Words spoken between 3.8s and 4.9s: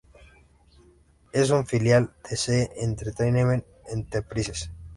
Enterprises.